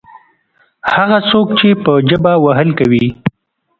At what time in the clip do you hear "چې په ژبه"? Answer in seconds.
1.59-2.33